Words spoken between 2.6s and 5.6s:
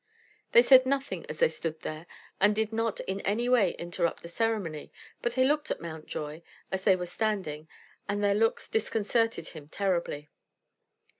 not in any way interrupt the ceremony; but they